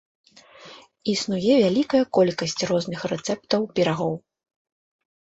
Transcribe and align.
Існуе 1.13 1.51
вялікая 1.65 2.03
колькасць 2.21 2.59
розных 2.73 2.99
рэцэптаў 3.15 3.61
пірагоў. 3.77 4.13